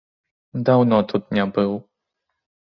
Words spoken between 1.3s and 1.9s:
не быў.